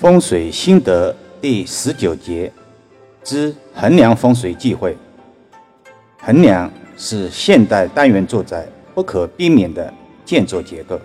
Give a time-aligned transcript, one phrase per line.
[0.00, 2.50] 风水心得第十九节
[3.22, 4.96] 之衡梁风水忌讳。
[6.18, 9.92] 衡梁是现代单元住宅不可避免的
[10.24, 10.98] 建筑结构。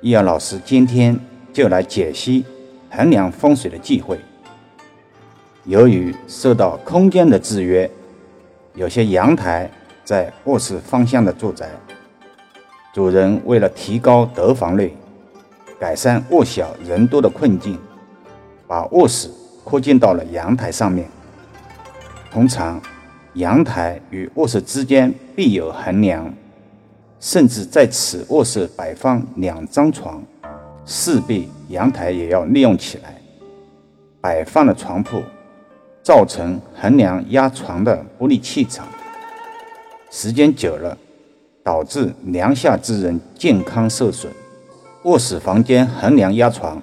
[0.00, 1.16] 易阳老师今天
[1.52, 2.44] 就来解析
[2.90, 4.18] 衡梁风水的忌讳。
[5.62, 7.88] 由于受到空间的制约，
[8.74, 9.70] 有些阳台
[10.02, 11.70] 在卧室方向的住宅，
[12.92, 14.92] 主人为了提高得房率，
[15.84, 17.78] 改善卧小人多的困境，
[18.66, 19.28] 把卧室
[19.62, 21.06] 扩建到了阳台上面。
[22.32, 22.80] 通常，
[23.34, 26.32] 阳台与卧室之间必有横梁，
[27.20, 30.22] 甚至在此卧室摆放两张床，
[30.86, 33.20] 势必阳台也要利用起来。
[34.22, 35.22] 摆放的床铺。
[36.02, 38.86] 造成横梁压床的不利气场，
[40.10, 40.96] 时间久了，
[41.62, 44.30] 导致梁下之人健康受损。
[45.04, 46.80] 卧室房间横梁压床，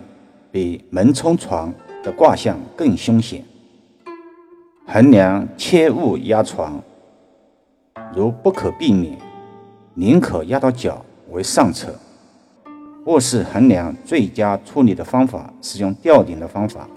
[0.52, 3.44] 比门冲床的卦象更凶险。
[4.86, 6.80] 横梁切勿压床，
[8.16, 9.18] 如不可避免，
[9.96, 11.96] 宁可压到脚为上策。
[13.05, 16.88] 卧室横梁最佳处理的方法是用吊顶的方法，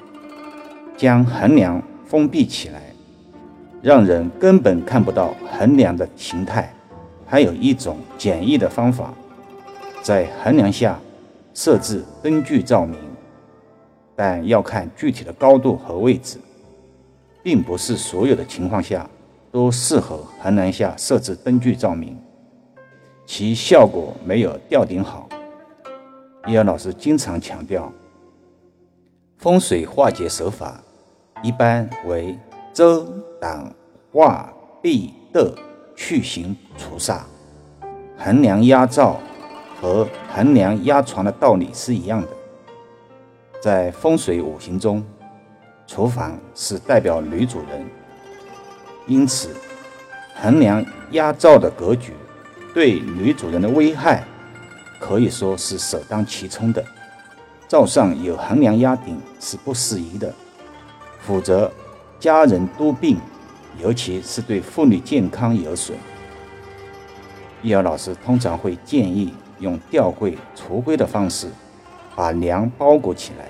[0.96, 1.82] 将横梁。
[2.06, 2.80] 封闭起来，
[3.82, 6.72] 让人根本看不到横梁的形态。
[7.26, 9.12] 还有一种简易的方法，
[10.02, 11.00] 在横梁下
[11.54, 12.98] 设置灯具照明，
[14.14, 16.38] 但要看具体的高度和位置，
[17.42, 19.08] 并不是所有的情况下
[19.50, 22.18] 都适合横梁下设置灯具照明，
[23.24, 25.28] 其效果没有吊顶好。
[26.48, 27.90] 叶老师经常强调，
[29.38, 30.78] 风水化解手法。
[31.42, 32.38] 一般为
[32.72, 33.06] 遮
[33.38, 33.70] 挡
[34.10, 35.54] 化避得
[35.94, 37.20] 去形除煞，
[38.16, 39.20] 横梁压灶
[39.84, 42.28] 和横梁压床的道理是一样的。
[43.60, 45.04] 在风水五行中，
[45.86, 47.84] 厨房是代表女主人，
[49.06, 49.50] 因此
[50.40, 52.14] 横梁压灶的格局
[52.72, 54.24] 对女主人的危害
[54.98, 56.82] 可以说是首当其冲的。
[57.68, 60.32] 灶上有横梁压顶是不适宜的。
[61.20, 61.70] 否则，
[62.18, 63.18] 家人多病，
[63.78, 65.94] 尤其是对妇女健康有损。
[67.60, 71.48] 易遥老师通常会建议用吊柜、橱柜的方式，
[72.14, 73.48] 把梁包裹起来，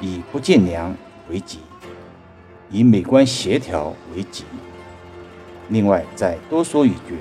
[0.00, 0.94] 以不见梁
[1.28, 1.60] 为吉，
[2.70, 4.44] 以美观协调为吉。
[5.68, 7.18] 另外，再多说一句，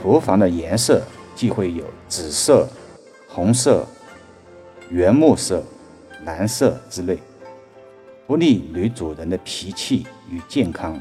[0.00, 1.02] 厨房的颜色
[1.34, 2.68] 忌讳有紫色、
[3.28, 3.86] 红色、
[4.90, 5.62] 原木色、
[6.24, 7.18] 蓝色之类。
[8.26, 11.00] 不利女主人的脾气与健康。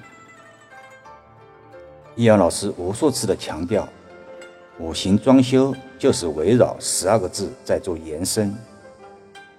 [2.15, 3.85] 易阳老师无数次的强调，
[4.79, 8.55] 五行装修就是围绕十二个字在做延伸。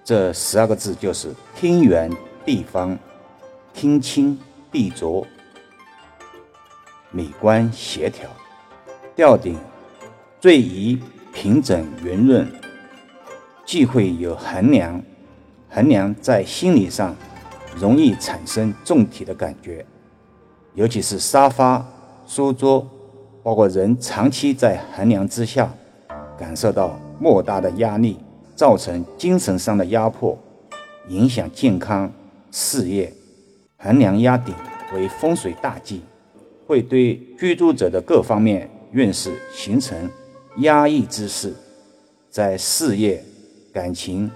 [0.03, 2.09] 这十二个字就是天圆
[2.45, 2.97] 地方、
[3.73, 4.37] 天清
[4.71, 5.25] 地浊、
[7.11, 8.29] 美观协调、
[9.15, 9.57] 吊顶
[10.39, 11.01] 最宜
[11.33, 12.51] 平整圆润，
[13.65, 15.01] 忌讳有横梁。
[15.69, 17.15] 横梁在心理上。
[17.77, 19.85] 容易产生重体的感觉，
[20.73, 21.87] 尤其是沙发、
[22.27, 22.85] 书桌，
[23.49, 25.67] 包括人长期在横梁之下，
[26.37, 28.15] 感受到莫大的压力，
[28.55, 30.37] 造成精神上的压迫，
[31.07, 32.11] 影响健康、
[32.51, 33.11] 事业。
[33.77, 34.53] 横梁压顶
[34.93, 36.03] 为风水大忌，
[36.67, 39.97] 会对居住者的各方面运势形成
[40.57, 41.51] 压抑之势，
[42.29, 43.25] 在事业、
[43.73, 44.29] 感情、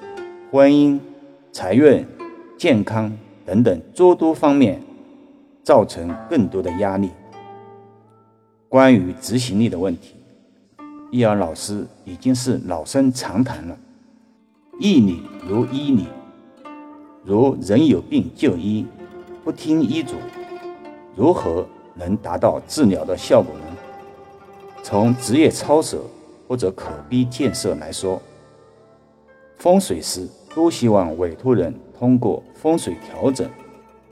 [0.51, 0.99] 婚姻、
[1.51, 2.03] 财运、
[2.57, 3.15] 健康。
[3.45, 4.81] 等等诸多方面
[5.63, 7.11] 造成更多的压力。
[8.73, 10.15] 关于执行力的问题，
[11.11, 13.77] 易儿老师已经是老生常谈了。
[14.79, 16.07] 医理如医理，
[17.23, 18.83] 如人有病就医，
[19.43, 20.15] 不听医嘱，
[21.15, 23.77] 如何能达到治疗的效果呢？
[24.81, 26.09] 从职业操守
[26.47, 28.19] 或者可逼建设来说，
[29.57, 31.71] 风水师都希望委托人。
[31.95, 33.47] 通过风水调整，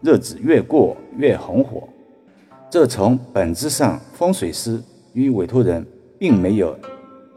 [0.02, 1.90] 日子越过越红火。
[2.72, 4.82] 这从本质上，风水师
[5.12, 5.86] 与委托人
[6.18, 6.74] 并没有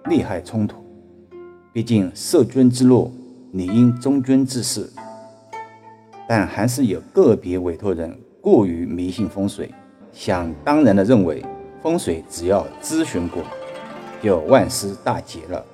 [0.05, 0.77] 利害冲突。
[1.73, 3.13] 毕竟受君之路，
[3.51, 4.89] 理应忠君之事。
[6.29, 9.75] 但还是有个别委托人过于迷信风水，
[10.13, 11.45] 想当然的认为
[11.83, 13.43] 风水只要咨询过，
[14.23, 15.67] 就万事大吉了，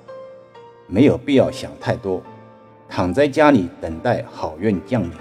[0.86, 2.22] 没有必要想太多。
[2.88, 5.12] 躺在家里等待好运降临，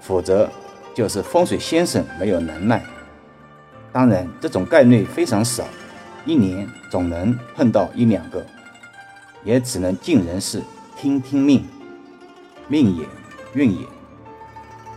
[0.00, 0.50] 否则
[0.92, 2.84] 就是风水先生没有能耐。
[3.92, 5.64] 当然，这种概率非常少，
[6.24, 8.44] 一年总能碰到一两个，
[9.42, 10.62] 也只能尽人事
[10.96, 11.66] 听听命，
[12.68, 13.04] 命也
[13.54, 13.86] 运也。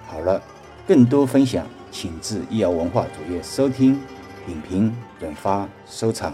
[0.08, 0.42] 好了，
[0.88, 4.00] 更多分享，请至易遥文化主页收听、
[4.46, 6.34] 点评、转发、收藏。